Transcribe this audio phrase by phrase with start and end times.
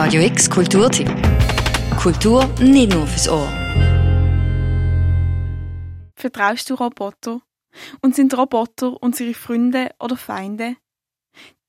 [0.00, 1.10] Radio X Kulturtipp.
[2.00, 3.48] Kultur nicht nur fürs Ohr.
[6.14, 7.40] Vertraust du Roboter?
[8.00, 10.76] Und sind Roboter unsere Freunde oder Feinde?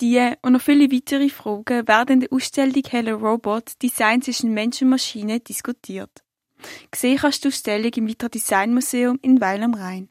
[0.00, 4.80] Diese und noch viele weitere Fragen werden in der Ausstellung Hello Robot Design zwischen Mensch
[4.80, 6.24] und Maschine diskutiert.
[6.90, 10.08] Gesehen kannst du die Ausstellung im Vitra Design Museum in Weil am Rhein.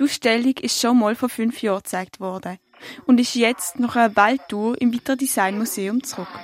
[0.00, 2.56] Die Ausstellung ist schon mal vor fünf Jahren gezeigt worden
[3.04, 6.40] und ist jetzt nach einer Welttour im Vitra Design Museum zurück.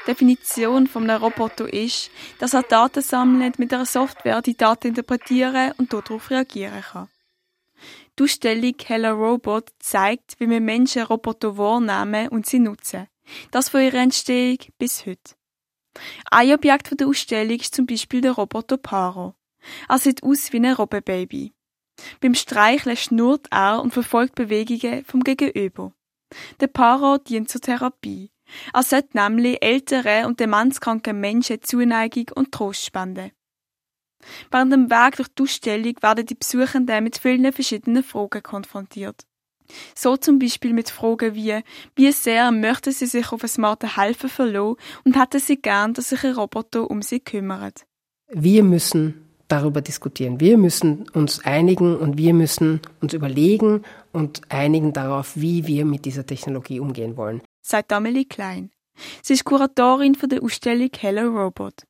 [0.00, 4.88] Die Definition von einem Roboter ist, dass er Daten sammelt, mit einer Software die Daten
[4.88, 7.08] interpretieren und darauf reagieren kann.
[8.18, 13.08] Die Ausstellung Hello Robot zeigt, wie wir Menschen Roboter wahrnehmen und sie nutzen.
[13.50, 15.34] Das von ihrer Entstehung bis heute.
[16.30, 19.34] Ein Objekt der Ausstellung ist zum Beispiel der Roboter Paro.
[19.88, 21.52] Er sieht aus wie ein Robbenbaby.
[22.20, 25.92] Beim Streicheln schnurrt er und verfolgt Bewegungen vom Gegenüber.
[26.60, 28.30] Der Paro dient zur Therapie.
[28.72, 33.32] Er sollte nämlich älteren und demenzkranken Menschen Zuneigung und Trost spenden.
[34.50, 39.24] Während dem Weg durch die Ausstellung werden die Besuchenden mit vielen verschiedenen Fragen konfrontiert.
[39.94, 41.62] So zum Beispiel mit Fragen wie,
[41.94, 46.08] wie sehr möchten sie sich auf ein smarte Helfer verlassen und hätten sie gern, dass
[46.08, 47.84] sich ein Roboter um sie kümmert.
[48.28, 50.40] Wir müssen darüber diskutieren.
[50.40, 53.82] Wir müssen uns einigen und wir müssen uns überlegen
[54.12, 57.42] und einigen darauf, wie wir mit dieser Technologie umgehen wollen.
[57.62, 58.70] Sagt Amelie Klein.
[59.22, 61.84] Sie ist Kuratorin für die Ausstellung Hello Robot.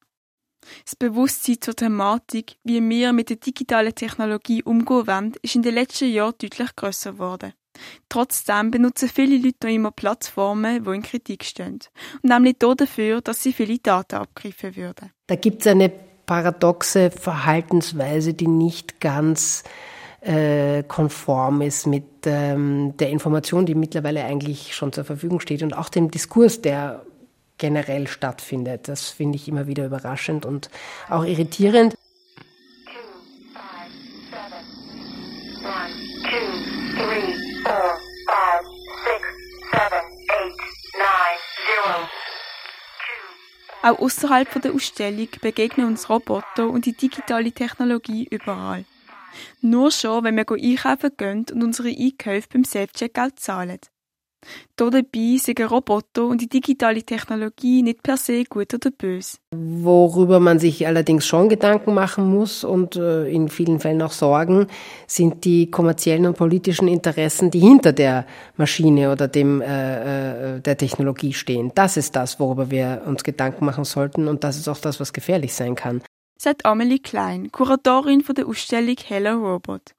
[0.85, 5.75] Das Bewusstsein zur Thematik, wie wir mit der digitalen Technologie umgehen wollen, ist in den
[5.75, 7.53] letzten Jahren deutlich grösser geworden.
[8.09, 11.79] Trotzdem benutzen viele Leute noch immer Plattformen, die in Kritik stehen.
[12.23, 15.13] Und nämlich dafür, dass sie viele Daten abgreifen würden.
[15.29, 15.93] Da gibt es eine
[16.29, 19.65] paradoxe Verhaltensweise, die nicht ganz
[20.21, 25.77] äh, konform ist mit ähm, der Information, die mittlerweile eigentlich schon zur Verfügung steht und
[25.77, 27.03] auch dem Diskurs, der
[27.57, 28.89] generell stattfindet.
[28.89, 30.71] Das finde ich immer wieder überraschend und
[31.09, 31.95] auch irritierend.
[43.83, 48.85] Auch außerhalb der Ausstellung begegnen uns Roboter und die digitale Technologie überall.
[49.61, 53.79] Nur schon, wenn wir einkaufen gehen und unsere Einkäufe beim Self-Checkout zahlen.
[54.77, 59.39] Dabei sind Roboter und die digitale Technologie nicht per se gut oder böse.
[59.51, 64.69] Worüber man sich allerdings schon Gedanken machen muss und äh, in vielen Fällen auch Sorgen,
[65.09, 68.25] sind die kommerziellen und politischen Interessen, die hinter der
[68.57, 71.73] Maschine oder dem äh, äh, der Technologie stehen.
[71.75, 75.13] Das ist das, worüber wir uns Gedanken machen sollten und das ist auch das, was
[75.13, 76.03] gefährlich sein kann.
[76.41, 79.98] Sagt Amelie Klein, Kuratorin von der Ausstellung Hello Robot.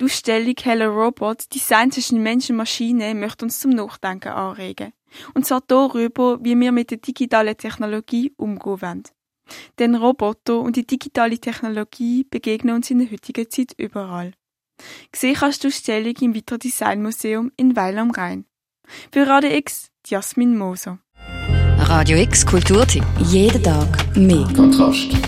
[0.00, 4.92] Die Ausstellung Hello Robot, Design zwischen Mensch und Maschine, möchte uns zum Nachdenken anregen.
[5.34, 9.02] Und zwar darüber, wie wir mit der digitalen Technologie umgehen wollen.
[9.78, 14.32] Denn Roboter und die digitale Technologie begegnen uns in der heutigen Zeit überall.
[15.10, 18.44] Gesehen kannst du die Ausstellung im Vitra Design Museum in Weil am Rhein.
[19.12, 20.98] Für Radio X, Jasmin Moser.
[21.78, 23.04] Radio X Kulturtipp.
[23.18, 24.46] Jeden Tag mehr.
[24.54, 25.27] Kontrast.